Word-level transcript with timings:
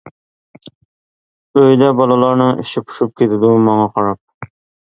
ئۆيدە 1.61 1.91
باللارنىڭ 2.01 2.65
ئىچى 2.65 2.85
پۇشۇپ 2.89 3.15
كېتىدۇ 3.23 3.55
ماڭا 3.67 3.89
قاراپ. 3.99 4.53